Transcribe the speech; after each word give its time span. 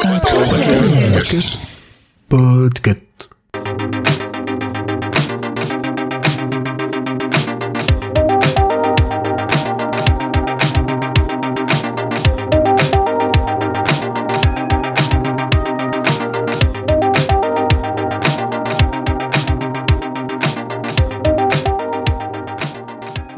Podcast. 0.00 1.60
Podcast. 2.28 3.28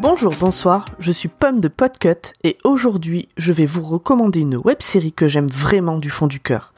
Bonjour, 0.07 0.35
bonsoir, 0.39 0.85
je 0.99 1.11
suis 1.11 1.31
Pomme 1.31 1.63
de 1.63 1.69
Podcut 1.69 2.35
et 2.43 2.59
aujourd'hui 2.63 3.27
je 3.39 3.55
vais 3.55 3.65
vous 3.65 3.83
recommander 3.83 4.41
une 4.41 4.59
web 4.59 4.83
série 4.83 5.15
que 5.15 5.29
j'aime 5.29 5.47
vraiment 5.47 5.97
du 5.97 6.11
fond 6.11 6.27
du 6.27 6.41
cœur. 6.41 6.75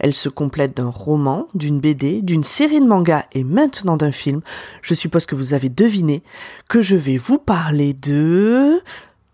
Elle 0.00 0.12
se 0.12 0.28
complète 0.28 0.76
d'un 0.76 0.88
roman, 0.88 1.46
d'une 1.54 1.78
BD, 1.78 2.20
d'une 2.20 2.42
série 2.42 2.80
de 2.80 2.84
mangas 2.84 3.26
et 3.32 3.44
maintenant 3.44 3.96
d'un 3.96 4.10
film. 4.10 4.40
Je 4.82 4.92
suppose 4.94 5.24
que 5.24 5.36
vous 5.36 5.54
avez 5.54 5.68
deviné 5.68 6.24
que 6.68 6.82
je 6.82 6.96
vais 6.96 7.16
vous 7.16 7.38
parler 7.38 7.94
de... 7.94 8.82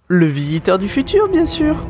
Le 0.09 0.27
visiteur 0.27 0.77
du 0.77 0.87
futur, 0.87 1.31
bien 1.31 1.47
sûr. 1.47 1.87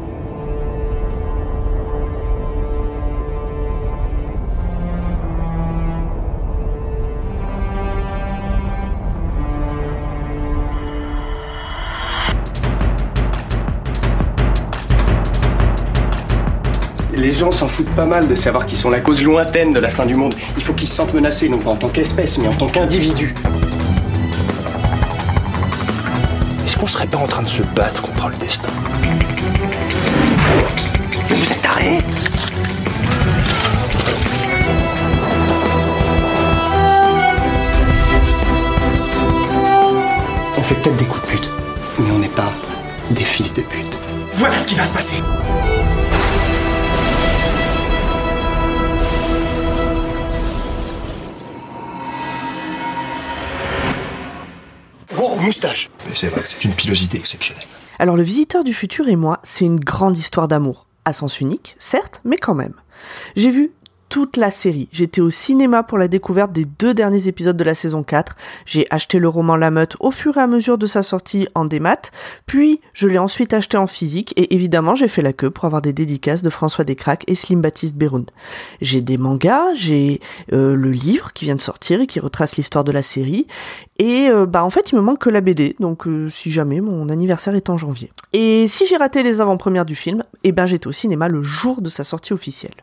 Gens 17.40 17.52
s'en 17.52 17.68
foutent 17.68 17.94
pas 17.94 18.04
mal 18.04 18.28
de 18.28 18.34
savoir 18.34 18.66
qu'ils 18.66 18.76
sont 18.76 18.90
la 18.90 19.00
cause 19.00 19.24
lointaine 19.24 19.72
de 19.72 19.80
la 19.80 19.88
fin 19.88 20.04
du 20.04 20.14
monde. 20.14 20.34
Il 20.58 20.62
faut 20.62 20.74
qu'ils 20.74 20.88
se 20.88 20.96
sentent 20.96 21.14
menacés, 21.14 21.48
non 21.48 21.56
pas 21.56 21.70
en 21.70 21.76
tant 21.76 21.88
qu'espèce, 21.88 22.36
mais 22.36 22.48
en 22.48 22.52
tant 22.52 22.66
qu'individu. 22.66 23.34
Est-ce 26.66 26.76
qu'on 26.76 26.86
serait 26.86 27.06
pas 27.06 27.16
en 27.16 27.26
train 27.26 27.42
de 27.42 27.48
se 27.48 27.62
battre 27.62 28.02
contre 28.02 28.28
le 28.28 28.36
destin? 28.36 28.68
Vous 31.30 31.50
êtes 31.50 31.62
tarés? 31.62 31.98
On 40.58 40.62
fait 40.62 40.74
peut-être 40.74 40.96
des 40.96 41.06
coups 41.06 41.22
de 41.22 41.26
pute, 41.26 41.50
mais 42.00 42.10
on 42.10 42.18
n'est 42.18 42.28
pas 42.28 42.52
des 43.12 43.24
fils 43.24 43.54
de 43.54 43.62
pute. 43.62 43.98
Voilà 44.34 44.58
ce 44.58 44.68
qui 44.68 44.74
va 44.74 44.84
se 44.84 44.92
passer 44.92 45.22
moustache 55.50 55.90
Mais 56.06 56.14
c'est 56.14 56.28
vrai, 56.28 56.42
c'est 56.46 56.62
une 56.62 56.74
pilosité 56.74 57.18
exceptionnelle. 57.18 57.64
Alors 57.98 58.16
le 58.16 58.22
visiteur 58.22 58.62
du 58.62 58.72
futur 58.72 59.08
et 59.08 59.16
moi, 59.16 59.40
c'est 59.42 59.64
une 59.64 59.80
grande 59.80 60.16
histoire 60.16 60.46
d'amour. 60.46 60.86
À 61.04 61.12
sens 61.12 61.40
unique, 61.40 61.74
certes, 61.80 62.20
mais 62.24 62.36
quand 62.36 62.54
même. 62.54 62.74
J'ai 63.34 63.50
vu 63.50 63.72
toute 64.10 64.36
la 64.36 64.50
série. 64.50 64.88
J'étais 64.92 65.20
au 65.20 65.30
cinéma 65.30 65.84
pour 65.84 65.96
la 65.96 66.08
découverte 66.08 66.52
des 66.52 66.64
deux 66.64 66.92
derniers 66.92 67.28
épisodes 67.28 67.56
de 67.56 67.64
la 67.64 67.74
saison 67.74 68.02
4. 68.02 68.36
J'ai 68.66 68.86
acheté 68.90 69.20
le 69.20 69.28
roman 69.28 69.54
La 69.54 69.70
Meute 69.70 69.96
au 70.00 70.10
fur 70.10 70.36
et 70.36 70.40
à 70.40 70.48
mesure 70.48 70.78
de 70.78 70.86
sa 70.86 71.04
sortie 71.04 71.46
en 71.54 71.64
démat, 71.64 72.10
puis 72.44 72.80
je 72.92 73.06
l'ai 73.06 73.18
ensuite 73.18 73.54
acheté 73.54 73.76
en 73.76 73.86
physique 73.86 74.34
et 74.36 74.52
évidemment 74.54 74.96
j'ai 74.96 75.06
fait 75.06 75.22
la 75.22 75.32
queue 75.32 75.50
pour 75.50 75.64
avoir 75.64 75.80
des 75.80 75.92
dédicaces 75.92 76.42
de 76.42 76.50
François 76.50 76.84
Descraques 76.84 77.24
et 77.28 77.36
Slim 77.36 77.60
Baptiste 77.60 77.94
Beroun. 77.94 78.26
J'ai 78.80 79.00
des 79.00 79.16
mangas, 79.16 79.74
j'ai 79.74 80.20
euh, 80.52 80.74
le 80.74 80.90
livre 80.90 81.32
qui 81.32 81.44
vient 81.44 81.54
de 81.54 81.60
sortir 81.60 82.00
et 82.00 82.08
qui 82.08 82.18
retrace 82.18 82.56
l'histoire 82.56 82.82
de 82.82 82.92
la 82.92 83.02
série 83.02 83.46
et 84.00 84.28
euh, 84.28 84.44
bah 84.44 84.64
en 84.64 84.70
fait 84.70 84.90
il 84.90 84.96
me 84.96 85.02
manque 85.02 85.20
que 85.20 85.30
la 85.30 85.40
BD 85.40 85.76
donc 85.78 86.08
euh, 86.08 86.28
si 86.28 86.50
jamais 86.50 86.80
mon 86.80 87.08
anniversaire 87.10 87.54
est 87.54 87.70
en 87.70 87.78
janvier. 87.78 88.10
Et 88.32 88.66
si 88.66 88.86
j'ai 88.86 88.96
raté 88.96 89.22
les 89.22 89.40
avant-premières 89.40 89.86
du 89.86 89.94
film, 89.94 90.24
eh 90.42 90.50
ben 90.50 90.66
j'étais 90.66 90.88
au 90.88 90.92
cinéma 90.92 91.28
le 91.28 91.42
jour 91.42 91.80
de 91.80 91.88
sa 91.88 92.02
sortie 92.02 92.32
officielle. 92.32 92.74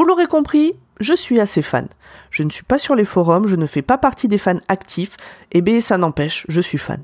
Vous 0.00 0.06
l'aurez 0.06 0.28
compris, 0.28 0.72
je 0.98 1.12
suis 1.12 1.40
assez 1.40 1.60
fan. 1.60 1.86
Je 2.30 2.42
ne 2.42 2.48
suis 2.48 2.62
pas 2.62 2.78
sur 2.78 2.94
les 2.94 3.04
forums, 3.04 3.46
je 3.46 3.54
ne 3.54 3.66
fais 3.66 3.82
pas 3.82 3.98
partie 3.98 4.28
des 4.28 4.38
fans 4.38 4.58
actifs, 4.66 5.18
et 5.52 5.60
bien 5.60 5.78
ça 5.80 5.98
n'empêche, 5.98 6.46
je 6.48 6.62
suis 6.62 6.78
fan. 6.78 7.02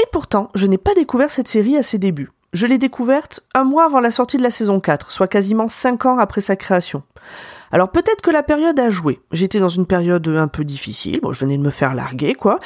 Et 0.00 0.06
pourtant, 0.10 0.50
je 0.56 0.66
n'ai 0.66 0.78
pas 0.78 0.94
découvert 0.94 1.30
cette 1.30 1.46
série 1.46 1.76
à 1.76 1.84
ses 1.84 1.98
débuts. 1.98 2.32
Je 2.52 2.66
l'ai 2.66 2.76
découverte 2.76 3.40
un 3.54 3.64
mois 3.64 3.84
avant 3.84 3.98
la 3.98 4.10
sortie 4.10 4.36
de 4.36 4.42
la 4.42 4.50
saison 4.50 4.78
4, 4.78 5.10
soit 5.10 5.26
quasiment 5.26 5.68
5 5.68 6.04
ans 6.04 6.18
après 6.18 6.42
sa 6.42 6.54
création. 6.54 7.02
Alors 7.70 7.90
peut-être 7.90 8.20
que 8.20 8.30
la 8.30 8.42
période 8.42 8.78
a 8.78 8.90
joué. 8.90 9.20
J'étais 9.32 9.58
dans 9.58 9.70
une 9.70 9.86
période 9.86 10.28
un 10.28 10.48
peu 10.48 10.62
difficile, 10.62 11.20
bon, 11.22 11.32
je 11.32 11.40
venais 11.40 11.56
de 11.56 11.62
me 11.62 11.70
faire 11.70 11.94
larguer, 11.94 12.34
quoi. 12.34 12.60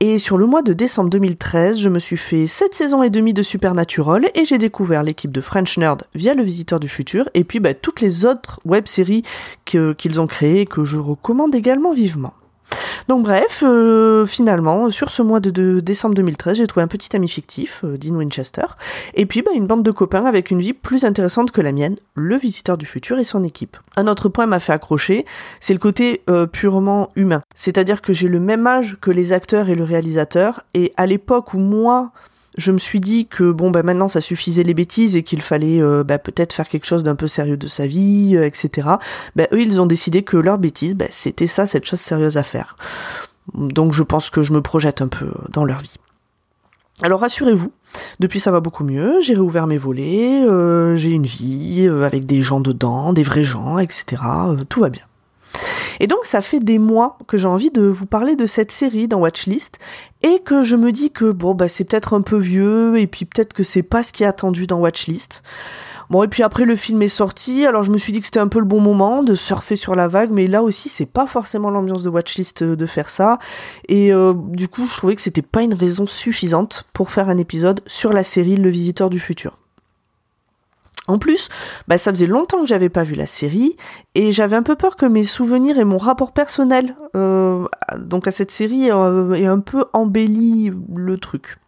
Et 0.00 0.18
sur 0.18 0.36
le 0.36 0.44
mois 0.44 0.60
de 0.60 0.74
décembre 0.74 1.08
2013, 1.08 1.78
je 1.78 1.88
me 1.88 1.98
suis 1.98 2.18
fait 2.18 2.46
7 2.46 2.74
saisons 2.74 3.02
et 3.02 3.08
demie 3.08 3.32
de 3.32 3.42
Supernatural 3.42 4.30
et 4.34 4.44
j'ai 4.44 4.58
découvert 4.58 5.02
l'équipe 5.02 5.32
de 5.32 5.40
French 5.40 5.78
Nerd 5.78 6.02
via 6.14 6.34
Le 6.34 6.42
Visiteur 6.42 6.78
du 6.78 6.90
Futur 6.90 7.30
et 7.32 7.44
puis 7.44 7.60
bah, 7.60 7.72
toutes 7.72 8.02
les 8.02 8.26
autres 8.26 8.60
web-séries 8.66 9.22
qu'ils 9.64 10.20
ont 10.20 10.26
créées 10.26 10.60
et 10.60 10.66
que 10.66 10.84
je 10.84 10.98
recommande 10.98 11.54
également 11.54 11.92
vivement. 11.94 12.34
Donc 13.08 13.24
bref, 13.24 13.64
euh, 13.66 14.24
finalement, 14.26 14.90
sur 14.90 15.10
ce 15.10 15.22
mois 15.22 15.40
de, 15.40 15.80
décembre 15.80 16.14
2013, 16.14 16.58
j'ai 16.58 16.66
trouvé 16.66 16.84
un 16.84 16.88
petit 16.88 17.14
ami 17.16 17.28
fictif, 17.28 17.80
euh, 17.84 17.96
Dean 17.96 18.14
Winchester, 18.14 18.66
et 19.14 19.26
puis 19.26 19.42
bah, 19.42 19.50
une 19.54 19.66
bande 19.66 19.82
de 19.82 19.90
copains 19.90 20.24
avec 20.26 20.50
une 20.50 20.60
vie 20.60 20.72
plus 20.72 21.04
intéressante 21.04 21.50
que 21.50 21.60
la 21.60 21.72
mienne, 21.72 21.96
le 22.14 22.36
visiteur 22.36 22.78
du 22.78 22.86
futur 22.86 23.18
et 23.18 23.24
son 23.24 23.42
équipe. 23.42 23.76
Un 23.96 24.06
autre 24.06 24.28
point 24.28 24.46
m'a 24.46 24.60
fait 24.60 24.72
accrocher, 24.72 25.24
c'est 25.60 25.72
le 25.72 25.80
côté 25.80 26.22
euh, 26.30 26.46
purement 26.46 27.08
humain. 27.16 27.42
C'est-à-dire 27.54 28.00
que 28.00 28.12
j'ai 28.12 28.28
le 28.28 28.40
même 28.40 28.66
âge 28.66 28.96
que 29.00 29.10
les 29.10 29.32
acteurs 29.32 29.68
et 29.68 29.74
le 29.74 29.84
réalisateur, 29.84 30.62
et 30.74 30.92
à 30.96 31.06
l'époque 31.06 31.54
où 31.54 31.58
moi, 31.58 32.12
je 32.60 32.72
me 32.72 32.78
suis 32.78 33.00
dit 33.00 33.26
que 33.26 33.50
bon 33.50 33.70
bah 33.70 33.82
maintenant 33.82 34.08
ça 34.08 34.20
suffisait 34.20 34.62
les 34.62 34.74
bêtises 34.74 35.16
et 35.16 35.22
qu'il 35.22 35.40
fallait 35.40 35.80
euh, 35.80 36.04
bah, 36.04 36.18
peut-être 36.18 36.52
faire 36.52 36.68
quelque 36.68 36.84
chose 36.84 37.02
d'un 37.02 37.16
peu 37.16 37.26
sérieux 37.26 37.56
de 37.56 37.66
sa 37.66 37.86
vie, 37.86 38.36
euh, 38.36 38.44
etc. 38.44 38.88
Bah, 39.34 39.46
eux 39.52 39.62
ils 39.62 39.80
ont 39.80 39.86
décidé 39.86 40.22
que 40.22 40.36
leur 40.36 40.58
bêtise, 40.58 40.94
bah, 40.94 41.06
c'était 41.10 41.46
ça, 41.46 41.66
cette 41.66 41.86
chose 41.86 42.00
sérieuse 42.00 42.36
à 42.36 42.42
faire. 42.42 42.76
Donc 43.54 43.92
je 43.92 44.02
pense 44.02 44.30
que 44.30 44.42
je 44.42 44.52
me 44.52 44.60
projette 44.60 45.00
un 45.00 45.08
peu 45.08 45.32
dans 45.50 45.64
leur 45.64 45.78
vie. 45.78 45.96
Alors 47.02 47.20
rassurez-vous, 47.20 47.72
depuis 48.20 48.40
ça 48.40 48.50
va 48.50 48.60
beaucoup 48.60 48.84
mieux, 48.84 49.22
j'ai 49.22 49.32
réouvert 49.32 49.66
mes 49.66 49.78
volets, 49.78 50.44
euh, 50.44 50.96
j'ai 50.96 51.10
une 51.10 51.24
vie 51.24 51.88
avec 51.88 52.26
des 52.26 52.42
gens 52.42 52.60
dedans, 52.60 53.14
des 53.14 53.22
vrais 53.22 53.44
gens, 53.44 53.78
etc. 53.78 54.22
tout 54.68 54.80
va 54.80 54.90
bien. 54.90 55.04
Et 56.00 56.06
donc 56.06 56.24
ça 56.24 56.40
fait 56.40 56.60
des 56.60 56.78
mois 56.78 57.18
que 57.28 57.36
j'ai 57.36 57.46
envie 57.46 57.70
de 57.70 57.82
vous 57.82 58.06
parler 58.06 58.34
de 58.34 58.46
cette 58.46 58.72
série 58.72 59.06
dans 59.06 59.20
Watchlist 59.20 59.78
et 60.22 60.40
que 60.40 60.62
je 60.62 60.74
me 60.74 60.92
dis 60.92 61.10
que 61.10 61.30
bon 61.30 61.54
bah 61.54 61.68
c'est 61.68 61.84
peut-être 61.84 62.14
un 62.14 62.22
peu 62.22 62.38
vieux 62.38 62.98
et 62.98 63.06
puis 63.06 63.26
peut-être 63.26 63.52
que 63.52 63.62
c'est 63.62 63.82
pas 63.82 64.02
ce 64.02 64.12
qui 64.12 64.22
est 64.22 64.26
attendu 64.26 64.66
dans 64.66 64.80
Watchlist. 64.80 65.42
Bon 66.08 66.22
et 66.22 66.28
puis 66.28 66.42
après 66.42 66.64
le 66.64 66.74
film 66.74 67.02
est 67.02 67.08
sorti, 67.08 67.66
alors 67.66 67.82
je 67.82 67.92
me 67.92 67.98
suis 67.98 68.14
dit 68.14 68.20
que 68.20 68.26
c'était 68.26 68.40
un 68.40 68.48
peu 68.48 68.60
le 68.60 68.64
bon 68.64 68.80
moment 68.80 69.22
de 69.22 69.34
surfer 69.34 69.76
sur 69.76 69.94
la 69.94 70.08
vague, 70.08 70.30
mais 70.30 70.46
là 70.46 70.62
aussi 70.62 70.88
c'est 70.88 71.04
pas 71.04 71.26
forcément 71.26 71.68
l'ambiance 71.68 72.02
de 72.02 72.08
Watchlist 72.08 72.62
euh, 72.62 72.76
de 72.76 72.86
faire 72.86 73.10
ça 73.10 73.38
et 73.86 74.10
euh, 74.10 74.32
du 74.34 74.68
coup 74.68 74.86
je 74.86 74.96
trouvais 74.96 75.14
que 75.14 75.22
c'était 75.22 75.42
pas 75.42 75.60
une 75.60 75.74
raison 75.74 76.06
suffisante 76.06 76.86
pour 76.94 77.10
faire 77.10 77.28
un 77.28 77.36
épisode 77.36 77.82
sur 77.86 78.14
la 78.14 78.22
série 78.22 78.56
Le 78.56 78.70
Visiteur 78.70 79.10
du 79.10 79.20
Futur. 79.20 79.58
En 81.10 81.18
plus, 81.18 81.48
bah, 81.88 81.98
ça 81.98 82.12
faisait 82.12 82.26
longtemps 82.26 82.60
que 82.60 82.66
j'avais 82.66 82.88
pas 82.88 83.02
vu 83.02 83.16
la 83.16 83.26
série 83.26 83.76
et 84.14 84.30
j'avais 84.30 84.54
un 84.54 84.62
peu 84.62 84.76
peur 84.76 84.94
que 84.94 85.06
mes 85.06 85.24
souvenirs 85.24 85.78
et 85.78 85.84
mon 85.84 85.98
rapport 85.98 86.32
personnel 86.32 86.94
euh, 87.16 87.66
donc 87.98 88.28
à 88.28 88.30
cette 88.30 88.52
série 88.52 88.92
euh, 88.92 89.32
aient 89.32 89.46
un 89.46 89.58
peu 89.58 89.86
embelli 89.92 90.72
le 90.94 91.18
truc. 91.18 91.58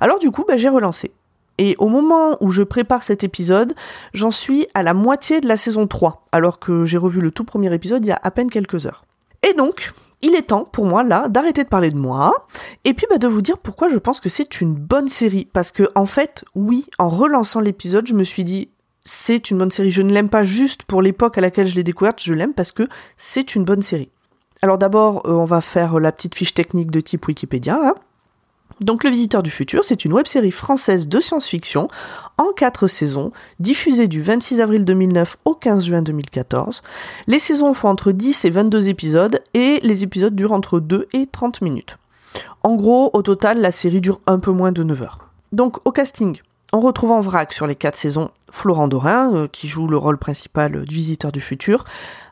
Alors 0.00 0.18
du 0.18 0.30
coup, 0.30 0.44
bah, 0.48 0.56
j'ai 0.56 0.70
relancé. 0.70 1.12
Et 1.58 1.76
au 1.78 1.88
moment 1.88 2.38
où 2.40 2.50
je 2.50 2.62
prépare 2.62 3.02
cet 3.02 3.22
épisode, 3.22 3.74
j'en 4.14 4.30
suis 4.30 4.66
à 4.72 4.82
la 4.82 4.94
moitié 4.94 5.42
de 5.42 5.48
la 5.48 5.58
saison 5.58 5.86
3, 5.86 6.26
alors 6.32 6.58
que 6.58 6.84
j'ai 6.86 6.98
revu 6.98 7.20
le 7.20 7.30
tout 7.30 7.44
premier 7.44 7.72
épisode 7.74 8.04
il 8.04 8.08
y 8.08 8.12
a 8.12 8.20
à 8.22 8.30
peine 8.30 8.50
quelques 8.50 8.86
heures. 8.86 9.04
Et 9.42 9.52
donc, 9.52 9.92
il 10.22 10.34
est 10.34 10.48
temps 10.48 10.64
pour 10.64 10.86
moi 10.86 11.02
là 11.02 11.28
d'arrêter 11.28 11.62
de 11.62 11.68
parler 11.68 11.90
de 11.90 11.98
moi 11.98 12.46
et 12.84 12.94
puis 12.94 13.06
bah, 13.10 13.18
de 13.18 13.28
vous 13.28 13.42
dire 13.42 13.58
pourquoi 13.58 13.88
je 13.88 13.98
pense 13.98 14.20
que 14.20 14.28
c'est 14.28 14.60
une 14.60 14.74
bonne 14.74 15.08
série. 15.08 15.46
Parce 15.52 15.72
que 15.72 15.88
en 15.94 16.06
fait, 16.06 16.44
oui, 16.54 16.86
en 16.98 17.08
relançant 17.08 17.60
l'épisode, 17.60 18.06
je 18.06 18.14
me 18.14 18.24
suis 18.24 18.44
dit 18.44 18.70
c'est 19.06 19.50
une 19.50 19.58
bonne 19.58 19.70
série. 19.70 19.90
Je 19.90 20.02
ne 20.02 20.12
l'aime 20.12 20.28
pas 20.28 20.42
juste 20.42 20.82
pour 20.82 21.00
l'époque 21.00 21.38
à 21.38 21.40
laquelle 21.40 21.68
je 21.68 21.76
l'ai 21.76 21.84
découverte, 21.84 22.20
je 22.22 22.34
l'aime 22.34 22.52
parce 22.52 22.72
que 22.72 22.88
c'est 23.16 23.54
une 23.54 23.64
bonne 23.64 23.82
série. 23.82 24.10
Alors 24.62 24.78
d'abord, 24.78 25.22
euh, 25.26 25.32
on 25.32 25.44
va 25.44 25.60
faire 25.60 26.00
la 26.00 26.10
petite 26.10 26.34
fiche 26.34 26.54
technique 26.54 26.90
de 26.90 27.00
type 27.00 27.26
Wikipédia. 27.26 27.94
Donc 28.80 29.04
Le 29.04 29.10
Visiteur 29.10 29.44
du 29.44 29.50
Futur, 29.50 29.84
c'est 29.84 30.04
une 30.04 30.12
web-série 30.12 30.50
française 30.50 31.06
de 31.06 31.20
science-fiction 31.20 31.88
en 32.36 32.52
quatre 32.52 32.88
saisons, 32.88 33.30
diffusée 33.60 34.08
du 34.08 34.20
26 34.20 34.60
avril 34.60 34.84
2009 34.84 35.36
au 35.44 35.54
15 35.54 35.84
juin 35.84 36.02
2014. 36.02 36.82
Les 37.28 37.38
saisons 37.38 37.74
font 37.74 37.88
entre 37.88 38.10
10 38.10 38.44
et 38.44 38.50
22 38.50 38.88
épisodes 38.88 39.40
et 39.54 39.78
les 39.82 40.02
épisodes 40.02 40.34
durent 40.34 40.52
entre 40.52 40.80
2 40.80 41.06
et 41.12 41.26
30 41.26 41.62
minutes. 41.62 41.96
En 42.64 42.74
gros, 42.74 43.10
au 43.12 43.22
total, 43.22 43.60
la 43.60 43.70
série 43.70 44.00
dure 44.00 44.20
un 44.26 44.40
peu 44.40 44.50
moins 44.50 44.72
de 44.72 44.82
9 44.82 45.02
heures. 45.02 45.30
Donc 45.52 45.78
au 45.86 45.92
casting, 45.92 46.40
On 46.72 46.80
retrouve 46.80 47.12
en 47.12 47.20
vrac 47.20 47.52
sur 47.52 47.66
les 47.66 47.76
quatre 47.76 47.96
saisons 47.96 48.30
Florent 48.50 48.88
Dorin, 48.88 49.34
euh, 49.34 49.48
qui 49.48 49.68
joue 49.68 49.86
le 49.86 49.96
rôle 49.96 50.18
principal 50.18 50.84
du 50.84 50.94
visiteur 50.94 51.30
du 51.30 51.40
futur, 51.40 51.84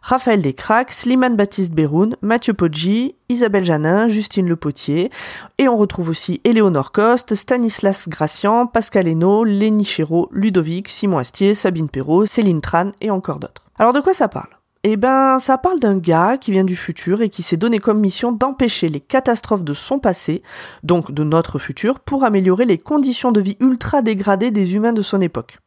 Raphaël 0.03 0.43
Descraques, 0.43 0.93
Slimane 0.93 1.37
Baptiste 1.37 1.73
Beroun, 1.73 2.17
Mathieu 2.21 2.53
Poggi, 2.53 3.15
Isabelle 3.29 3.65
Janin, 3.65 4.09
Justine 4.09 4.49
Lepotier, 4.49 5.11
et 5.59 5.69
on 5.69 5.77
retrouve 5.77 6.09
aussi 6.09 6.41
Éléonore 6.45 6.91
Coste, 6.91 7.35
Stanislas 7.35 8.09
Gracian, 8.09 8.67
Pascal 8.67 9.07
Hainaut, 9.07 9.45
Lénie 9.45 9.85
Chéreau, 9.85 10.29
Ludovic, 10.33 10.89
Simon 10.89 11.19
Astier, 11.19 11.55
Sabine 11.55 11.89
Perrault, 11.89 12.27
Céline 12.27 12.61
Tran 12.61 12.91
et 13.01 13.11
encore 13.11 13.39
d'autres. 13.39 13.63
Alors 13.79 13.93
de 13.93 14.01
quoi 14.01 14.15
ça 14.15 14.29
parle? 14.29 14.54
Eh 14.87 14.97
ben, 14.97 15.39
ça 15.39 15.57
parle 15.57 15.81
d'un 15.81 15.97
gars 15.97 16.37
qui 16.37 16.53
vient 16.53 16.65
du 16.65 16.77
futur 16.77 17.23
et 17.23 17.31
qui 17.31 17.43
s'est 17.43 17.57
donné 17.57 17.79
comme 17.79 18.01
mission 18.01 18.33
d'empêcher 18.33 18.91
les 18.91 19.01
catastrophes 19.01 19.65
de 19.65 19.73
son 19.73 19.99
passé, 19.99 20.43
donc 20.83 21.11
de 21.11 21.25
notre 21.25 21.59
futur, 21.59 22.01
pour 22.01 22.23
améliorer 22.23 22.67
les 22.67 22.77
conditions 22.77 23.33
de 23.33 23.41
vie 23.41 23.57
ultra 23.61 24.03
dégradées 24.03 24.51
des 24.51 24.75
humains 24.75 24.93
de 24.93 25.01
son 25.01 25.23
époque. 25.23 25.59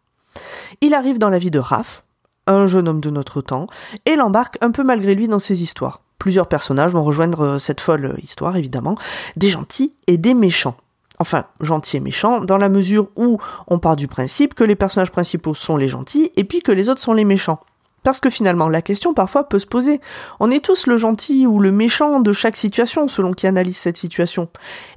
Il 0.82 0.94
arrive 0.94 1.18
dans 1.18 1.30
la 1.32 1.40
vie 1.40 1.50
de 1.50 1.58
Raph, 1.58 2.04
un 2.46 2.68
jeune 2.68 2.88
homme 2.88 3.02
de 3.02 3.10
notre 3.10 3.42
temps, 3.42 3.66
et 4.06 4.16
l'embarque 4.16 4.58
un 4.62 4.70
peu 4.70 4.84
malgré 4.84 5.16
lui 5.16 5.28
dans 5.28 5.40
ses 5.40 5.64
histoires. 5.64 6.02
Plusieurs 6.20 6.48
personnages 6.48 6.94
vont 6.94 7.04
rejoindre 7.04 7.42
euh, 7.42 7.60
cette 7.60 7.82
folle 7.82 8.16
histoire, 8.22 8.56
évidemment, 8.56 8.96
des 9.36 9.50
gentils 9.50 9.94
et 10.06 10.18
des 10.18 10.36
méchants. 10.36 10.78
Enfin, 11.20 11.46
gentils 11.60 11.98
et 11.98 12.02
méchants, 12.02 12.42
dans 12.42 12.58
la 12.58 12.70
mesure 12.70 13.10
où 13.16 13.40
on 13.68 13.80
part 13.80 13.96
du 13.96 14.08
principe 14.08 14.54
que 14.54 14.64
les 14.64 14.76
personnages 14.76 15.12
principaux 15.12 15.56
sont 15.56 15.76
les 15.76 15.88
gentils 15.88 16.32
et 16.36 16.44
puis 16.44 16.62
que 16.62 16.72
les 16.72 16.90
autres 16.90 17.02
sont 17.02 17.14
les 17.14 17.26
méchants. 17.26 17.60
Parce 18.08 18.22
que 18.22 18.30
finalement, 18.30 18.70
la 18.70 18.82
question 18.82 19.14
parfois 19.14 19.50
peut 19.50 19.60
se 19.60 19.66
poser. 19.66 20.00
On 20.40 20.50
est 20.50 20.64
tous 20.64 20.88
le 20.88 20.96
gentil 20.96 21.46
ou 21.46 21.60
le 21.60 21.74
méchant 21.74 22.22
de 22.22 22.32
chaque 22.32 22.56
situation, 22.56 23.10
selon 23.10 23.34
qui 23.34 23.48
analyse 23.48 23.76
cette 23.76 23.98
situation. 23.98 24.48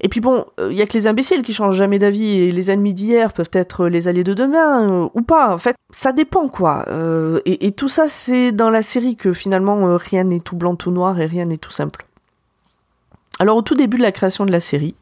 Et 0.01 0.09
puis 0.09 0.21
bon, 0.21 0.45
il 0.59 0.63
euh, 0.63 0.73
y 0.73 0.81
a 0.81 0.87
que 0.87 0.93
les 0.93 1.09
imbéciles 1.09 1.43
qui 1.43 1.53
changent 1.53 1.75
jamais 1.75 1.99
d'avis, 1.99 2.37
et 2.37 2.53
les 2.53 2.71
ennemis 2.71 2.95
d'hier 2.95 3.33
peuvent 3.33 3.51
être 3.53 3.89
les 3.89 4.07
alliés 4.07 4.23
de 4.23 4.33
demain, 4.33 4.89
euh, 4.89 5.09
ou 5.15 5.23
pas. 5.23 5.53
En 5.53 5.59
fait, 5.59 5.75
ça 5.93 6.13
dépend, 6.13 6.47
quoi. 6.47 6.85
Euh, 6.87 7.41
et, 7.47 7.73
tout 7.73 7.89
ça, 7.89 8.07
c'est 8.07 8.53
dans 8.53 8.71
la 8.71 8.83
série 8.83 9.17
que 9.17 9.33
finalement, 9.33 9.97
rien 9.97 10.23
n'est 10.23 10.39
tout 10.39 10.55
blanc, 10.55 10.77
tout 10.77 10.93
noir, 10.93 11.21
et 11.21 11.27
rien 11.27 11.47
n'est 11.47 11.59
tout 11.59 11.73
simple. 11.73 12.07
Alors 13.41 13.57
au 13.57 13.63
tout 13.63 13.75
début 13.75 13.97
de 13.97 14.05
la 14.05 14.13
création 14.13 14.47
de 14.47 14.53
la 14.53 14.61
série, 14.61 14.95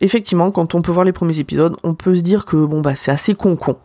effectivement, 0.00 0.50
quand 0.50 0.74
on 0.74 0.82
peut 0.82 0.90
voir 0.90 1.04
les 1.04 1.12
premiers 1.12 1.38
épisodes, 1.38 1.76
on 1.84 1.94
peut 1.94 2.16
se 2.16 2.22
dire 2.22 2.46
que 2.46 2.56
bon 2.56 2.80
bah 2.80 2.96
c'est 2.96 3.12
assez 3.12 3.36
con 3.36 3.54
con. 3.54 3.76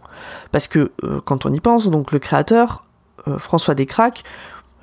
Parce 0.51 0.67
que 0.67 0.91
quand 1.25 1.45
on 1.45 1.53
y 1.53 1.59
pense, 1.59 1.87
donc 1.91 2.13
le 2.13 2.17
créateur 2.17 2.85
François 3.39 3.75
Descraques 3.75 4.23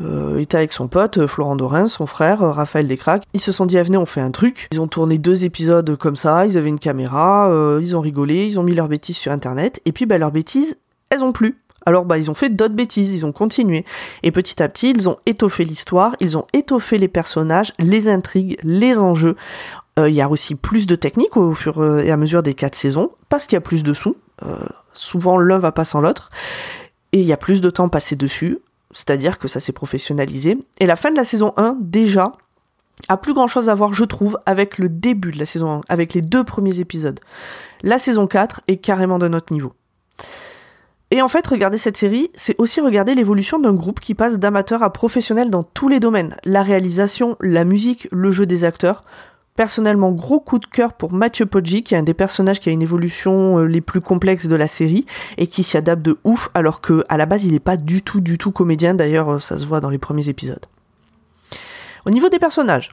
euh, 0.02 0.38
était 0.38 0.56
avec 0.56 0.72
son 0.72 0.88
pote 0.88 1.18
euh, 1.18 1.26
Florent 1.26 1.56
Dorin, 1.56 1.86
son 1.86 2.06
frère 2.06 2.40
Raphaël 2.40 2.88
Descraques. 2.88 3.24
Ils 3.34 3.40
se 3.40 3.52
sont 3.52 3.66
dit 3.66 3.76
ah, 3.76 3.82
venez 3.82 3.98
on 3.98 4.06
fait 4.06 4.20
un 4.20 4.30
truc. 4.30 4.68
Ils 4.72 4.80
ont 4.80 4.86
tourné 4.86 5.18
deux 5.18 5.44
épisodes 5.44 5.96
comme 5.96 6.16
ça, 6.16 6.46
ils 6.46 6.56
avaient 6.56 6.68
une 6.68 6.78
caméra, 6.78 7.50
ils 7.80 7.96
ont 7.96 8.00
rigolé, 8.00 8.46
ils 8.46 8.58
ont 8.58 8.62
mis 8.62 8.74
leurs 8.74 8.88
bêtises 8.88 9.16
sur 9.16 9.32
internet 9.32 9.80
et 9.84 9.92
puis 9.92 10.06
bah 10.06 10.18
leurs 10.18 10.32
bêtises, 10.32 10.76
elles 11.10 11.22
ont 11.22 11.32
plu. 11.32 11.58
Alors 11.86 12.04
bah 12.04 12.18
ils 12.18 12.30
ont 12.30 12.34
fait 12.34 12.50
d'autres 12.50 12.74
bêtises, 12.74 13.12
ils 13.12 13.26
ont 13.26 13.32
continué. 13.32 13.84
Et 14.22 14.30
petit 14.30 14.62
à 14.62 14.68
petit, 14.68 14.90
ils 14.90 15.08
ont 15.08 15.18
étoffé 15.26 15.64
l'histoire, 15.64 16.16
ils 16.20 16.38
ont 16.38 16.46
étoffé 16.52 16.98
les 16.98 17.08
personnages, 17.08 17.72
les 17.78 18.08
intrigues, 18.08 18.58
les 18.62 18.98
enjeux. 18.98 19.36
Il 19.98 20.14
y 20.14 20.22
a 20.22 20.30
aussi 20.30 20.54
plus 20.54 20.86
de 20.86 20.94
techniques 20.94 21.36
au 21.36 21.52
fur 21.52 21.84
et 22.00 22.10
à 22.10 22.16
mesure 22.16 22.42
des 22.42 22.54
quatre 22.54 22.74
saisons, 22.74 23.10
parce 23.28 23.46
qu'il 23.46 23.56
y 23.56 23.58
a 23.58 23.60
plus 23.60 23.82
de 23.82 23.92
sous. 23.92 24.16
souvent 24.94 25.36
l'un 25.36 25.58
va 25.58 25.72
pas 25.72 25.84
sans 25.84 26.00
l'autre 26.00 26.30
et 27.12 27.20
il 27.20 27.26
y 27.26 27.32
a 27.32 27.36
plus 27.36 27.60
de 27.60 27.70
temps 27.70 27.88
passé 27.88 28.16
dessus, 28.16 28.58
c'est-à-dire 28.90 29.38
que 29.38 29.48
ça 29.48 29.60
s'est 29.60 29.72
professionnalisé. 29.72 30.58
Et 30.78 30.86
la 30.86 30.96
fin 30.96 31.10
de 31.10 31.16
la 31.16 31.24
saison 31.24 31.52
1, 31.56 31.76
déjà, 31.80 32.32
a 33.08 33.16
plus 33.16 33.34
grand 33.34 33.48
chose 33.48 33.68
à 33.68 33.74
voir, 33.74 33.92
je 33.92 34.04
trouve, 34.04 34.38
avec 34.46 34.78
le 34.78 34.88
début 34.88 35.32
de 35.32 35.38
la 35.38 35.46
saison 35.46 35.78
1, 35.78 35.80
avec 35.88 36.14
les 36.14 36.22
deux 36.22 36.44
premiers 36.44 36.80
épisodes. 36.80 37.20
La 37.82 37.98
saison 37.98 38.26
4 38.26 38.62
est 38.68 38.76
carrément 38.76 39.18
de 39.18 39.28
notre 39.28 39.52
niveau. 39.52 39.72
Et 41.12 41.22
en 41.22 41.28
fait, 41.28 41.44
regarder 41.46 41.78
cette 41.78 41.96
série, 41.96 42.30
c'est 42.36 42.54
aussi 42.58 42.80
regarder 42.80 43.16
l'évolution 43.16 43.58
d'un 43.58 43.74
groupe 43.74 43.98
qui 43.98 44.14
passe 44.14 44.34
d'amateur 44.34 44.82
à 44.82 44.92
professionnel 44.92 45.50
dans 45.50 45.64
tous 45.64 45.88
les 45.88 45.98
domaines. 45.98 46.36
La 46.44 46.62
réalisation, 46.62 47.36
la 47.40 47.64
musique, 47.64 48.06
le 48.12 48.30
jeu 48.30 48.46
des 48.46 48.62
acteurs. 48.62 49.02
Personnellement, 49.60 50.10
gros 50.10 50.40
coup 50.40 50.58
de 50.58 50.64
cœur 50.64 50.94
pour 50.94 51.12
Mathieu 51.12 51.44
Poggi, 51.44 51.82
qui 51.82 51.94
est 51.94 51.98
un 51.98 52.02
des 52.02 52.14
personnages 52.14 52.60
qui 52.60 52.70
a 52.70 52.72
une 52.72 52.80
évolution 52.80 53.58
euh, 53.58 53.66
les 53.66 53.82
plus 53.82 54.00
complexes 54.00 54.46
de 54.46 54.56
la 54.56 54.66
série 54.66 55.04
et 55.36 55.48
qui 55.48 55.64
s'y 55.64 55.76
adapte 55.76 56.00
de 56.00 56.16
ouf, 56.24 56.48
alors 56.54 56.80
que 56.80 57.04
à 57.10 57.18
la 57.18 57.26
base 57.26 57.44
il 57.44 57.52
n'est 57.52 57.60
pas 57.60 57.76
du 57.76 58.00
tout, 58.00 58.22
du 58.22 58.38
tout 58.38 58.52
comédien. 58.52 58.94
D'ailleurs, 58.94 59.32
euh, 59.32 59.38
ça 59.38 59.58
se 59.58 59.66
voit 59.66 59.82
dans 59.82 59.90
les 59.90 59.98
premiers 59.98 60.30
épisodes. 60.30 60.64
Au 62.06 62.10
niveau 62.10 62.30
des 62.30 62.38
personnages, 62.38 62.92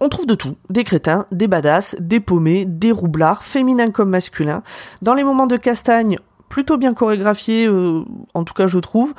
on 0.00 0.08
trouve 0.08 0.26
de 0.26 0.34
tout, 0.34 0.56
des 0.70 0.82
crétins, 0.82 1.26
des 1.30 1.46
badass, 1.46 1.94
des 2.00 2.18
paumés, 2.18 2.64
des 2.64 2.90
roublards, 2.90 3.44
féminins 3.44 3.92
comme 3.92 4.10
masculins. 4.10 4.64
Dans 5.02 5.14
les 5.14 5.22
moments 5.22 5.46
de 5.46 5.56
castagne, 5.56 6.18
plutôt 6.48 6.78
bien 6.78 6.94
chorégraphiés, 6.94 7.68
euh, 7.68 8.02
en 8.34 8.42
tout 8.42 8.54
cas 8.54 8.66
je 8.66 8.80
trouve. 8.80 9.14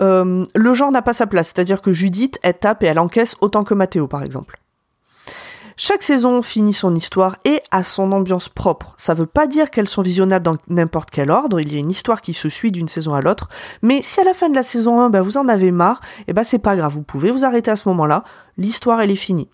le 0.00 0.74
genre 0.74 0.90
n'a 0.90 1.02
pas 1.02 1.12
sa 1.12 1.28
place, 1.28 1.52
c'est-à-dire 1.54 1.80
que 1.80 1.92
Judith, 1.92 2.40
elle 2.42 2.58
tape 2.58 2.82
et 2.82 2.86
elle 2.86 2.98
encaisse 2.98 3.36
autant 3.40 3.62
que 3.62 3.74
Mathéo 3.74 4.08
par 4.08 4.24
exemple. 4.24 4.58
Chaque 5.80 6.02
saison 6.02 6.42
finit 6.42 6.72
son 6.72 6.92
histoire 6.96 7.36
et 7.44 7.62
a 7.70 7.84
son 7.84 8.10
ambiance 8.10 8.48
propre. 8.48 8.94
Ça 8.96 9.14
veut 9.14 9.26
pas 9.26 9.46
dire 9.46 9.70
qu'elles 9.70 9.86
sont 9.86 10.02
visionnables 10.02 10.44
dans 10.44 10.56
n'importe 10.68 11.10
quel 11.10 11.30
ordre, 11.30 11.60
il 11.60 11.72
y 11.72 11.76
a 11.76 11.78
une 11.78 11.92
histoire 11.92 12.20
qui 12.20 12.34
se 12.34 12.48
suit 12.48 12.72
d'une 12.72 12.88
saison 12.88 13.14
à 13.14 13.20
l'autre, 13.20 13.48
mais 13.80 14.02
si 14.02 14.20
à 14.20 14.24
la 14.24 14.34
fin 14.34 14.48
de 14.48 14.56
la 14.56 14.64
saison 14.64 15.00
1, 15.00 15.08
bah, 15.10 15.22
vous 15.22 15.36
en 15.36 15.46
avez 15.46 15.70
marre, 15.70 16.00
et 16.22 16.24
eh 16.28 16.32
bah 16.32 16.42
c'est 16.42 16.58
pas 16.58 16.74
grave, 16.74 16.94
vous 16.94 17.04
pouvez 17.04 17.30
vous 17.30 17.44
arrêter 17.44 17.70
à 17.70 17.76
ce 17.76 17.88
moment-là, 17.90 18.24
l'histoire 18.56 19.00
elle 19.00 19.12
est 19.12 19.14
finie. 19.14 19.48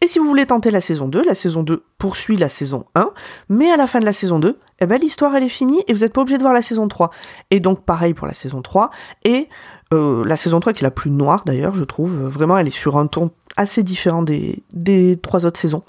Et 0.00 0.08
si 0.08 0.18
vous 0.18 0.26
voulez 0.26 0.46
tenter 0.46 0.72
la 0.72 0.80
saison 0.80 1.06
2, 1.06 1.24
la 1.24 1.36
saison 1.36 1.62
2 1.62 1.84
poursuit 1.96 2.36
la 2.36 2.48
saison 2.48 2.86
1, 2.96 3.10
mais 3.48 3.70
à 3.70 3.76
la 3.76 3.86
fin 3.86 4.00
de 4.00 4.04
la 4.04 4.12
saison 4.12 4.40
2, 4.40 4.58
eh 4.80 4.86
ben 4.86 5.00
l'histoire 5.00 5.36
elle 5.36 5.44
est 5.44 5.48
finie 5.48 5.84
et 5.86 5.92
vous 5.92 6.00
n'êtes 6.00 6.12
pas 6.12 6.22
obligé 6.22 6.38
de 6.38 6.42
voir 6.42 6.54
la 6.54 6.62
saison 6.62 6.88
3. 6.88 7.10
Et 7.52 7.60
donc 7.60 7.84
pareil 7.84 8.14
pour 8.14 8.26
la 8.26 8.32
saison 8.32 8.62
3, 8.62 8.90
et 9.24 9.48
euh, 9.92 10.24
la 10.24 10.36
saison 10.36 10.60
3 10.60 10.72
qui 10.72 10.80
est 10.80 10.86
la 10.86 10.90
plus 10.90 11.10
noire 11.10 11.42
d'ailleurs, 11.46 11.74
je 11.74 11.84
trouve. 11.84 12.14
Vraiment, 12.14 12.58
elle 12.58 12.66
est 12.66 12.70
sur 12.70 12.98
un 12.98 13.06
ton 13.06 13.30
assez 13.56 13.82
différent 13.82 14.22
des, 14.22 15.18
trois 15.22 15.46
autres 15.46 15.58
saisons. 15.58 15.82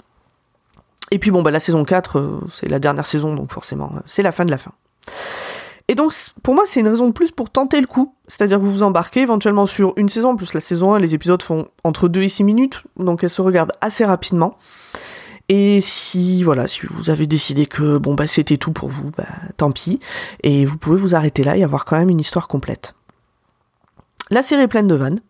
Et 1.10 1.18
puis 1.18 1.30
bon, 1.30 1.42
bah, 1.42 1.50
la 1.50 1.60
saison 1.60 1.84
4, 1.84 2.18
euh, 2.18 2.40
c'est 2.50 2.68
la 2.68 2.78
dernière 2.78 3.06
saison, 3.06 3.34
donc 3.34 3.52
forcément, 3.52 3.92
euh, 3.96 4.00
c'est 4.06 4.22
la 4.22 4.32
fin 4.32 4.44
de 4.44 4.50
la 4.50 4.58
fin. 4.58 4.72
Et 5.88 5.96
donc, 5.96 6.12
pour 6.44 6.54
moi, 6.54 6.64
c'est 6.66 6.80
une 6.80 6.88
raison 6.88 7.08
de 7.08 7.12
plus 7.12 7.32
pour 7.32 7.50
tenter 7.50 7.80
le 7.80 7.88
coup. 7.88 8.14
C'est-à-dire 8.28 8.58
que 8.58 8.62
vous 8.62 8.70
vous 8.70 8.82
embarquez 8.84 9.22
éventuellement 9.22 9.66
sur 9.66 9.92
une 9.96 10.08
saison. 10.08 10.30
En 10.30 10.36
plus, 10.36 10.54
la 10.54 10.60
saison 10.60 10.94
1, 10.94 11.00
les 11.00 11.14
épisodes 11.14 11.42
font 11.42 11.66
entre 11.82 12.06
2 12.08 12.22
et 12.22 12.28
6 12.28 12.44
minutes, 12.44 12.84
donc 12.96 13.24
elle 13.24 13.30
se 13.30 13.42
regarde 13.42 13.72
assez 13.80 14.04
rapidement. 14.04 14.56
Et 15.48 15.80
si, 15.80 16.44
voilà, 16.44 16.68
si 16.68 16.86
vous 16.88 17.10
avez 17.10 17.26
décidé 17.26 17.66
que, 17.66 17.98
bon, 17.98 18.14
bah, 18.14 18.28
c'était 18.28 18.56
tout 18.56 18.70
pour 18.70 18.88
vous, 18.88 19.10
bah, 19.18 19.26
tant 19.56 19.72
pis. 19.72 19.98
Et 20.44 20.64
vous 20.64 20.78
pouvez 20.78 20.96
vous 20.96 21.16
arrêter 21.16 21.42
là 21.42 21.56
et 21.56 21.64
avoir 21.64 21.84
quand 21.84 21.98
même 21.98 22.08
une 22.08 22.20
histoire 22.20 22.46
complète. 22.46 22.94
La 24.30 24.42
série 24.42 24.62
est 24.62 24.68
pleine 24.68 24.86
de 24.86 24.94
vannes. 24.94 25.20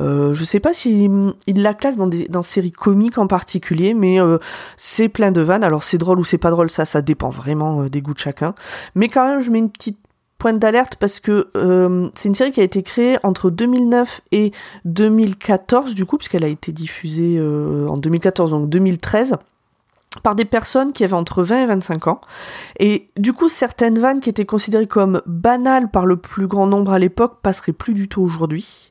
Euh, 0.00 0.34
je 0.34 0.42
sais 0.42 0.58
pas 0.58 0.74
si 0.74 1.08
il 1.46 1.62
la 1.62 1.72
classe 1.72 1.96
dans 1.96 2.08
des 2.08 2.26
dans 2.28 2.42
séries 2.42 2.72
comiques 2.72 3.18
en 3.18 3.28
particulier, 3.28 3.94
mais 3.94 4.20
euh, 4.20 4.38
c'est 4.76 5.08
plein 5.08 5.30
de 5.30 5.40
vannes. 5.40 5.62
Alors 5.62 5.84
c'est 5.84 5.98
drôle 5.98 6.18
ou 6.18 6.24
c'est 6.24 6.38
pas 6.38 6.50
drôle, 6.50 6.68
ça 6.68 6.84
ça 6.84 7.00
dépend 7.00 7.30
vraiment 7.30 7.82
euh, 7.82 7.88
des 7.88 8.02
goûts 8.02 8.14
de 8.14 8.18
chacun. 8.18 8.54
Mais 8.96 9.06
quand 9.06 9.24
même, 9.26 9.40
je 9.40 9.52
mets 9.52 9.60
une 9.60 9.70
petite 9.70 9.98
pointe 10.38 10.58
d'alerte 10.58 10.96
parce 10.96 11.20
que 11.20 11.48
euh, 11.56 12.08
c'est 12.14 12.28
une 12.28 12.34
série 12.34 12.50
qui 12.50 12.60
a 12.60 12.64
été 12.64 12.82
créée 12.82 13.18
entre 13.22 13.50
2009 13.50 14.22
et 14.32 14.52
2014 14.84 15.94
du 15.94 16.06
coup 16.06 16.16
puisqu'elle 16.16 16.44
a 16.44 16.48
été 16.48 16.72
diffusée 16.72 17.38
en 17.38 17.98
2014 17.98 18.50
donc 18.52 18.70
2013 18.70 19.36
par 20.22 20.34
des 20.34 20.44
personnes 20.44 20.92
qui 20.92 21.04
avaient 21.04 21.14
entre 21.14 21.42
20 21.42 21.62
et 21.62 21.66
25 21.66 22.08
ans. 22.08 22.20
Et 22.78 23.06
du 23.16 23.32
coup, 23.32 23.48
certaines 23.48 23.98
vannes 23.98 24.20
qui 24.20 24.28
étaient 24.28 24.44
considérées 24.44 24.88
comme 24.88 25.22
banales 25.26 25.88
par 25.88 26.04
le 26.04 26.16
plus 26.16 26.46
grand 26.46 26.66
nombre 26.66 26.92
à 26.92 26.98
l'époque 26.98 27.38
passeraient 27.42 27.72
plus 27.72 27.94
du 27.94 28.08
tout 28.08 28.22
aujourd'hui. 28.22 28.90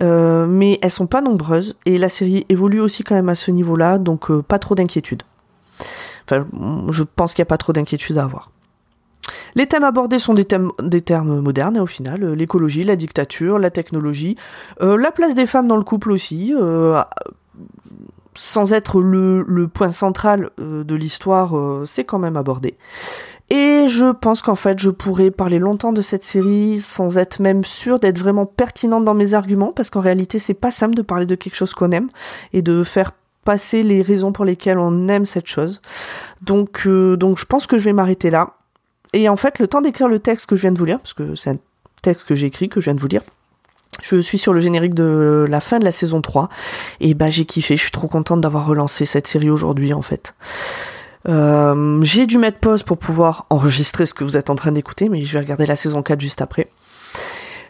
Euh, 0.00 0.46
mais 0.46 0.78
elles 0.82 0.90
sont 0.90 1.06
pas 1.06 1.22
nombreuses 1.22 1.76
et 1.86 1.96
la 1.96 2.08
série 2.08 2.44
évolue 2.48 2.80
aussi 2.80 3.02
quand 3.02 3.14
même 3.14 3.28
à 3.28 3.34
ce 3.34 3.50
niveau-là, 3.50 3.98
donc 3.98 4.30
euh, 4.30 4.42
pas 4.42 4.58
trop 4.58 4.74
d'inquiétude. 4.74 5.22
Enfin, 6.24 6.46
je 6.90 7.02
pense 7.02 7.34
qu'il 7.34 7.42
n'y 7.42 7.46
a 7.46 7.50
pas 7.50 7.58
trop 7.58 7.72
d'inquiétude 7.72 8.18
à 8.18 8.24
avoir. 8.24 8.50
Les 9.54 9.66
thèmes 9.66 9.84
abordés 9.84 10.18
sont 10.18 10.34
des, 10.34 10.44
thèmes, 10.44 10.70
des 10.82 11.00
termes 11.00 11.40
modernes, 11.40 11.78
au 11.78 11.86
final, 11.86 12.22
euh, 12.24 12.34
l'écologie, 12.34 12.84
la 12.84 12.96
dictature, 12.96 13.58
la 13.58 13.70
technologie, 13.70 14.36
la 14.80 15.10
place 15.12 15.34
des 15.34 15.46
femmes 15.46 15.68
dans 15.68 15.76
le 15.76 15.82
couple 15.82 16.12
aussi, 16.12 16.52
sans 18.36 18.72
être 18.72 19.00
le, 19.00 19.66
point 19.66 19.90
central 19.90 20.50
euh, 20.60 20.84
de 20.84 20.94
l'histoire, 20.94 21.56
euh, 21.56 21.84
c'est 21.86 22.04
quand 22.04 22.18
même 22.18 22.36
abordé. 22.36 22.76
Et 23.48 23.86
je 23.86 24.12
pense 24.12 24.42
qu'en 24.42 24.56
fait, 24.56 24.78
je 24.78 24.90
pourrais 24.90 25.30
parler 25.30 25.58
longtemps 25.58 25.92
de 25.92 26.00
cette 26.00 26.24
série 26.24 26.80
sans 26.80 27.16
être 27.16 27.40
même 27.40 27.64
sûre 27.64 28.00
d'être 28.00 28.18
vraiment 28.18 28.46
pertinente 28.46 29.04
dans 29.04 29.14
mes 29.14 29.34
arguments, 29.34 29.72
parce 29.72 29.90
qu'en 29.90 30.00
réalité, 30.00 30.38
c'est 30.38 30.54
pas 30.54 30.72
simple 30.72 30.94
de 30.94 31.02
parler 31.02 31.26
de 31.26 31.34
quelque 31.34 31.54
chose 31.54 31.72
qu'on 31.72 31.92
aime 31.92 32.08
et 32.52 32.62
de 32.62 32.82
faire 32.82 33.12
passer 33.44 33.84
les 33.84 34.02
raisons 34.02 34.32
pour 34.32 34.44
lesquelles 34.44 34.78
on 34.78 35.06
aime 35.06 35.24
cette 35.24 35.46
chose. 35.46 35.80
Donc, 36.42 36.82
euh, 36.86 37.16
donc 37.16 37.38
je 37.38 37.44
pense 37.44 37.66
que 37.66 37.78
je 37.78 37.84
vais 37.84 37.92
m'arrêter 37.92 38.30
là. 38.30 38.54
Et 39.12 39.28
en 39.28 39.36
fait, 39.36 39.60
le 39.60 39.68
temps 39.68 39.80
d'écrire 39.80 40.08
le 40.08 40.18
texte 40.18 40.46
que 40.46 40.56
je 40.56 40.62
viens 40.62 40.72
de 40.72 40.78
vous 40.78 40.84
lire, 40.84 40.98
parce 40.98 41.14
que 41.14 41.36
c'est 41.36 41.50
un 41.50 41.58
texte 42.02 42.26
que 42.26 42.34
j'ai 42.34 42.48
écrit, 42.48 42.68
que 42.68 42.80
je 42.80 42.86
viens 42.86 42.94
de 42.94 43.00
vous 43.00 43.06
lire, 43.06 43.22
je 44.02 44.20
suis 44.20 44.38
sur 44.38 44.52
le 44.52 44.60
générique 44.60 44.94
de 44.94 45.46
la 45.48 45.60
fin 45.60 45.78
de 45.78 45.84
la 45.84 45.92
saison 45.92 46.20
3 46.20 46.48
et 47.00 47.14
bah 47.14 47.30
j'ai 47.30 47.44
kiffé, 47.44 47.76
je 47.76 47.82
suis 47.82 47.90
trop 47.90 48.08
contente 48.08 48.40
d'avoir 48.40 48.66
relancé 48.66 49.06
cette 49.06 49.26
série 49.26 49.50
aujourd'hui 49.50 49.92
en 49.92 50.02
fait. 50.02 50.34
Euh, 51.28 52.00
j'ai 52.02 52.26
dû 52.26 52.38
mettre 52.38 52.58
pause 52.58 52.82
pour 52.82 52.98
pouvoir 52.98 53.46
enregistrer 53.50 54.06
ce 54.06 54.14
que 54.14 54.24
vous 54.24 54.36
êtes 54.36 54.50
en 54.50 54.54
train 54.54 54.72
d'écouter, 54.72 55.08
mais 55.08 55.24
je 55.24 55.32
vais 55.32 55.40
regarder 55.40 55.66
la 55.66 55.76
saison 55.76 56.02
4 56.02 56.20
juste 56.20 56.40
après. 56.40 56.68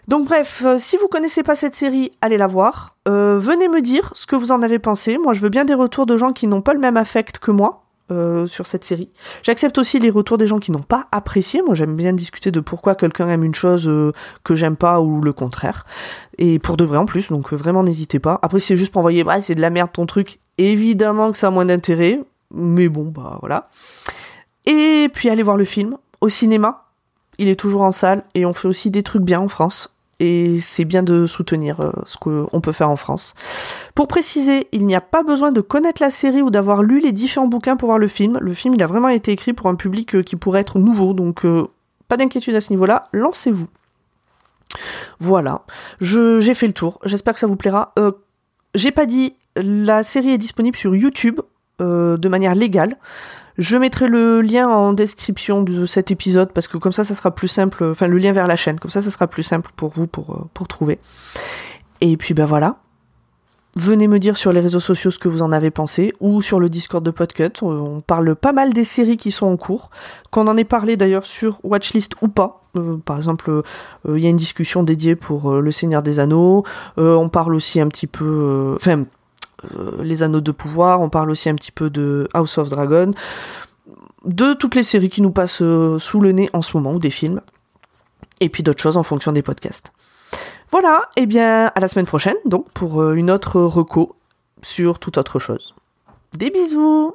Donc 0.09 0.27
bref, 0.27 0.63
euh, 0.65 0.77
si 0.79 0.97
vous 0.97 1.09
connaissez 1.09 1.43
pas 1.43 1.55
cette 1.55 1.75
série, 1.75 2.13
allez 2.21 2.37
la 2.37 2.47
voir. 2.47 2.95
Euh, 3.09 3.39
venez 3.41 3.69
me 3.69 3.81
dire 3.81 4.13
ce 4.15 4.27
que 4.27 4.37
vous 4.37 4.53
en 4.53 4.63
avez 4.63 4.79
pensé. 4.79 5.19
Moi, 5.19 5.33
je 5.33 5.41
veux 5.41 5.49
bien 5.49 5.65
des 5.65 5.75
retours 5.75 6.07
de 6.07 6.17
gens 6.17 6.33
qui 6.33 6.47
n'ont 6.47 6.63
pas 6.63 6.75
le 6.75 6.81
même 6.81 6.97
affect 6.97 7.39
que 7.39 7.51
moi. 7.51 7.86
Euh, 8.13 8.47
sur 8.47 8.69
cette 8.69 8.85
série. 8.85 9.11
J'accepte 9.43 9.79
aussi 9.79 9.99
les 9.99 10.11
retours 10.11 10.39
des 10.39 10.47
gens 10.47 10.61
qui 10.61 10.71
n'ont 10.71 10.79
pas 10.79 11.09
apprécié. 11.11 11.61
Moi, 11.67 11.75
j'aime 11.75 11.97
bien 11.97 12.13
discuter 12.13 12.53
de 12.53 12.61
pourquoi 12.61 12.95
quelqu'un 12.95 13.29
aime 13.29 13.43
une 13.43 13.57
chose 13.57 13.89
euh, 13.89 14.13
que 14.45 14.55
j'aime 14.55 14.77
pas 14.77 15.01
ou 15.01 15.21
le 15.21 15.33
contraire. 15.33 15.85
Et 16.39 16.61
pour 16.61 16.77
de 16.77 16.85
vrai 16.85 16.99
en 16.99 17.05
plus, 17.05 17.31
donc 17.31 17.53
euh, 17.53 17.57
vraiment 17.57 17.83
n'hésitez 17.83 18.21
pas. 18.21 18.39
Après, 18.43 18.61
c'est 18.61 18.77
juste 18.77 18.93
pour 18.93 19.01
envoyer, 19.01 19.25
bah, 19.25 19.41
c'est 19.41 19.57
de 19.57 19.61
la 19.61 19.71
merde 19.71 19.91
ton 19.93 20.07
truc, 20.07 20.39
évidemment 20.57 21.33
que 21.33 21.37
ça 21.37 21.49
a 21.49 21.51
moins 21.51 21.65
d'intérêt. 21.65 22.21
Mais 22.55 22.89
bon, 22.89 23.07
bah 23.07 23.39
voilà. 23.41 23.71
Et 24.67 25.11
puis 25.13 25.29
allez 25.29 25.43
voir 25.43 25.57
le 25.57 25.65
film 25.65 25.97
au 26.21 26.29
cinéma. 26.29 26.85
Il 27.39 27.49
est 27.49 27.59
toujours 27.59 27.83
en 27.83 27.91
salle 27.91 28.23
et 28.37 28.47
on 28.47 28.53
fait 28.53 28.69
aussi 28.69 28.93
des 28.93 29.03
trucs 29.03 29.23
bien 29.23 29.41
en 29.41 29.49
France 29.49 29.96
et 30.19 30.61
c'est 30.61 30.85
bien 30.85 31.03
de 31.03 31.27
soutenir 31.27 31.81
euh, 31.81 31.91
ce 32.07 32.17
qu'on 32.17 32.61
peut 32.61 32.73
faire 32.73 32.91
en 32.91 32.97
France. 32.97 33.35
Pour 33.95 34.09
préciser, 34.09 34.69
il 34.73 34.87
n'y 34.87 34.95
a 34.95 35.01
pas 35.01 35.23
besoin 35.23 35.53
de 35.53 35.61
connaître 35.61 36.03
la 36.03 36.11
série 36.11 36.43
ou 36.43 36.51
d'avoir 36.51 36.83
lu 36.83 37.01
les 37.01 37.13
différents 37.13 37.49
bouquins 37.49 37.77
pour 37.77 37.89
voir 37.89 37.99
le 37.99 38.09
film. 38.09 38.39
Le 38.41 38.55
film, 38.55 38.75
il 38.75 38.83
a 38.83 38.87
vraiment 38.87 39.09
été 39.09 39.33
écrit 39.33 39.53
pour 39.53 39.69
un 39.69 39.75
public 39.75 40.15
euh, 40.15 40.23
qui 40.23 40.37
pourrait 40.37 40.61
être 40.61 40.79
nouveau, 40.79 41.13
donc 41.13 41.45
euh, 41.45 41.67
pas 42.09 42.17
d'inquiétude 42.17 42.55
à 42.55 42.61
ce 42.61 42.73
niveau-là, 42.73 43.09
lancez-vous. 43.13 43.69
Voilà, 45.21 45.63
j'ai 46.01 46.55
fait 46.55 46.67
le 46.67 46.73
tour, 46.73 46.99
j'espère 47.05 47.35
que 47.35 47.41
ça 47.41 47.47
vous 47.47 47.57
plaira. 47.57 47.95
j'ai 48.75 48.91
pas 48.91 49.07
dit, 49.07 49.35
la 49.55 50.03
série 50.03 50.33
est 50.33 50.39
disponible 50.39 50.77
sur 50.77 50.95
YouTube 50.95 51.41
de 51.79 52.29
manière 52.29 52.55
légale. 52.55 52.97
Je 53.59 53.77
mettrai 53.77 54.09
le 54.09 54.43
lien 54.43 54.69
en 54.69 54.93
description 54.93 55.63
de 55.63 55.87
cet 55.87 56.11
épisode 56.11 56.53
parce 56.53 56.69
que 56.69 56.77
comme 56.77 56.93
ça, 56.93 57.05
ça 57.05 57.15
sera 57.15 57.35
plus 57.35 57.49
simple. 57.49 57.85
Enfin, 57.85 58.07
le 58.07 58.19
lien 58.19 58.33
vers 58.33 58.47
la 58.47 58.57
chaîne, 58.57 58.79
comme 58.79 58.91
ça, 58.91 59.01
ça 59.01 59.11
sera 59.11 59.27
plus 59.27 59.43
simple 59.43 59.71
pour 59.77 59.93
vous 59.95 60.07
pour, 60.07 60.35
euh, 60.35 60.45
pour 60.53 60.69
trouver. 60.69 60.99
Et 62.01 62.17
puis 62.17 62.35
ben 62.35 62.45
voilà. 62.45 62.77
Venez 63.77 64.09
me 64.09 64.19
dire 64.19 64.39
sur 64.39 64.53
les 64.53 64.61
réseaux 64.61 64.81
sociaux 64.81 65.11
ce 65.11 65.19
que 65.19 65.29
vous 65.29 65.43
en 65.43 65.53
avez 65.53 65.71
pensé 65.71 66.15
ou 66.21 66.41
sur 66.41 66.61
le 66.61 66.71
Discord 66.71 67.05
de 67.05 67.11
Podcut. 67.11 67.53
On 67.61 68.01
parle 68.01 68.35
pas 68.35 68.53
mal 68.53 68.73
des 68.73 68.85
séries 68.85 69.19
qui 69.19 69.31
sont 69.31 69.47
en 69.47 69.59
cours. 69.59 69.91
Qu'on 70.31 70.47
en 70.47 70.57
ait 70.57 70.65
parlé 70.65 70.97
d'ailleurs 70.97 71.27
sur 71.27 71.59
Watchlist 71.63 72.15
ou 72.23 72.29
pas. 72.29 72.63
Euh, 72.79 72.97
par 72.97 73.19
exemple, 73.19 73.51
euh, 73.51 73.63
il 74.07 74.19
y 74.23 74.27
a 74.27 74.31
une 74.31 74.37
discussion 74.37 74.83
dédiée 74.83 75.15
pour 75.15 75.53
Le 75.53 75.71
Seigneur 75.73 76.03
des 76.03 76.21
Anneaux. 76.21 76.65
on 76.97 77.29
parle 77.29 77.55
aussi 77.55 77.79
un 77.79 77.89
petit 77.89 78.07
peu. 78.07 78.75
Enfin, 78.77 79.01
euh, 79.01 79.05
les 80.03 80.23
Anneaux 80.23 80.41
de 80.41 80.53
pouvoir, 80.53 81.01
on 81.01 81.09
parle 81.09 81.31
aussi 81.31 81.49
un 81.49 81.55
petit 81.55 81.73
peu 81.73 81.91
de 81.91 82.29
House 82.35 82.59
of 82.59 82.69
Dragon, 82.69 83.13
de 84.25 84.53
toutes 84.55 84.75
les 84.75 84.83
séries 84.83 85.09
qui 85.09 85.23
nous 85.23 85.31
passent 85.31 85.63
euh, 85.63 85.99
sous 85.99 86.21
le 86.21 86.33
nez 86.33 86.51
en 86.53 86.63
ce 86.63 86.77
moment, 86.77 86.93
ou 86.93 86.99
des 86.99 87.11
films, 87.11 87.41
et 88.41 88.49
puis 88.49 88.63
d'autres 88.63 88.83
choses 88.83 88.97
en 88.97 89.03
fonction 89.03 89.33
des 89.33 89.43
podcasts. 89.43 89.93
Voilà, 90.71 91.09
et 91.17 91.27
bien 91.27 91.71
à 91.75 91.81
la 91.81 91.89
semaine 91.89 92.07
prochaine, 92.07 92.37
donc 92.45 92.71
pour 92.73 93.01
euh, 93.01 93.15
une 93.15 93.31
autre 93.31 93.61
reco 93.61 94.17
sur 94.63 94.99
toute 94.99 95.17
autre 95.17 95.39
chose. 95.39 95.75
Des 96.37 96.51
bisous 96.51 97.15